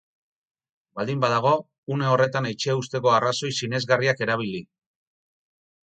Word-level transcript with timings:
Baldin 0.99 1.21
badago, 1.25 1.51
une 1.97 2.09
horretan 2.13 2.49
etxea 2.55 2.77
uzteko 2.83 3.13
arrazoi 3.19 3.55
sinesgarriak 3.61 4.25
erabili. 4.29 4.65